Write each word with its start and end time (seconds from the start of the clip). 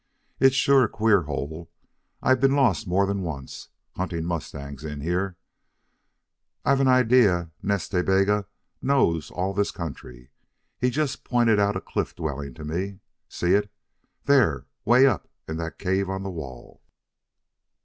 "It's 0.39 0.55
sure 0.55 0.83
a 0.85 0.89
queer 0.89 1.21
hole. 1.29 1.69
I've 2.23 2.39
been 2.39 2.55
lost 2.55 2.87
more 2.87 3.05
than 3.05 3.21
once, 3.21 3.69
hunting 3.91 4.25
mustangs 4.25 4.83
in 4.83 5.01
here. 5.01 5.37
I've 6.65 6.79
an 6.79 6.87
idea 6.87 7.51
Nas 7.61 7.87
Ta 7.87 8.01
Bega 8.01 8.47
knows 8.81 9.29
all 9.29 9.53
this 9.53 9.69
country. 9.69 10.31
He 10.79 10.89
just 10.89 11.23
pointed 11.23 11.59
out 11.59 11.75
a 11.77 11.81
cliff 11.81 12.15
dwelling 12.15 12.55
to 12.55 12.65
me. 12.65 12.99
See 13.29 13.53
it?... 13.53 13.71
There 14.23 14.65
'way 14.85 15.05
up 15.05 15.29
in 15.47 15.57
that 15.57 15.77
cave 15.77 16.09
of 16.09 16.23
the 16.23 16.31
wall." 16.31 16.81